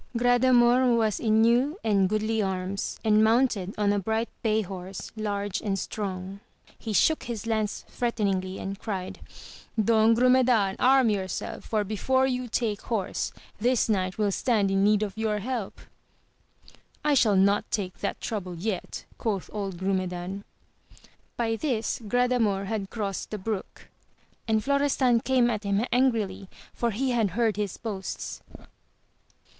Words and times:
Gradamor 0.17 0.97
was 0.97 1.19
in 1.19 1.41
new 1.43 1.77
and 1.83 2.09
goodly 2.09 2.41
arms, 2.41 2.99
and 3.05 3.23
mounted 3.23 3.75
on 3.77 3.93
a 3.93 3.99
bright 3.99 4.29
bay 4.41 4.63
horse 4.63 5.11
large 5.15 5.61
and 5.61 5.77
strong; 5.77 6.39
he 6.79 6.91
shook 6.91 7.25
his 7.25 7.45
lance 7.45 7.85
threateningly, 7.87 8.57
and 8.57 8.79
cried, 8.79 9.19
Don 9.79 10.15
Grumedan 10.15 10.75
arm 10.79 11.11
your 11.11 11.27
self, 11.27 11.65
for 11.65 11.83
before 11.83 12.25
you 12.25 12.47
take 12.47 12.81
horse 12.81 13.31
this 13.59 13.87
knight 13.87 14.17
will 14.17 14.31
stand 14.31 14.71
in 14.71 14.83
need 14.83 15.03
of 15.03 15.15
your 15.15 15.37
help! 15.37 15.79
I 17.05 17.13
shall 17.13 17.35
not 17.35 17.69
take 17.69 17.99
that 17.99 18.19
trouble 18.19 18.55
yet, 18.55 19.05
quoth 19.19 19.51
old 19.53 19.77
Grumedan. 19.77 20.43
By 21.37 21.55
this 21.55 21.99
Gradamor 21.99 22.65
had 22.65 22.89
crossed 22.89 23.29
the 23.29 23.37
brook, 23.37 23.87
and 24.47 24.63
Florestan 24.63 25.19
came 25.19 25.47
at 25.51 25.63
him 25.63 25.85
angrily, 25.91 26.49
for 26.73 26.89
he 26.89 27.11
had 27.11 27.37
heard 27.37 27.55
his 27.55 27.77
boasts. 27.77 28.41